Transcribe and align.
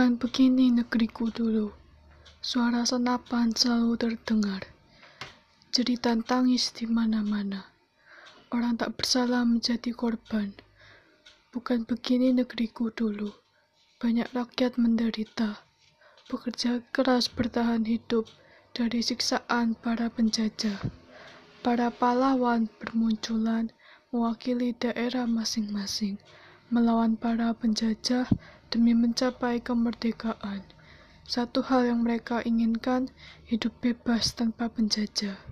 Bukan 0.00 0.16
begini 0.16 0.72
negeriku 0.72 1.28
dulu. 1.28 1.76
Suara 2.40 2.88
senapan 2.88 3.52
selalu 3.52 4.00
terdengar. 4.00 4.64
Jeritan 5.76 6.24
tangis 6.24 6.72
di 6.72 6.88
mana-mana. 6.88 7.68
Orang 8.48 8.80
tak 8.80 8.96
bersalah 8.96 9.44
menjadi 9.44 9.92
korban. 9.92 10.56
Bukan 11.52 11.84
begini 11.84 12.32
negeriku 12.32 12.88
dulu. 12.88 13.28
Banyak 14.00 14.32
rakyat 14.32 14.80
menderita. 14.80 15.68
Bekerja 16.32 16.80
keras 16.96 17.28
bertahan 17.28 17.84
hidup 17.84 18.24
dari 18.72 19.04
siksaan 19.04 19.76
para 19.76 20.08
penjajah. 20.08 20.80
Para 21.60 21.92
pahlawan 21.92 22.72
bermunculan 22.80 23.68
mewakili 24.16 24.72
daerah 24.80 25.28
masing-masing 25.28 26.16
melawan 26.70 27.18
para 27.18 27.50
penjajah 27.50 28.30
demi 28.70 28.94
mencapai 28.94 29.58
kemerdekaan. 29.58 30.62
Satu 31.26 31.66
hal 31.66 31.90
yang 31.90 32.06
mereka 32.06 32.46
inginkan, 32.46 33.10
hidup 33.50 33.74
bebas 33.82 34.30
tanpa 34.38 34.70
penjajah. 34.70 35.49